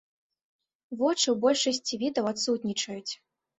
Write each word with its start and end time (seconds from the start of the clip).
Вочы 1.01 1.27
ў 1.33 1.37
большасці 1.45 2.01
відаў 2.07 2.33
адсутнічаюць. 2.33 3.13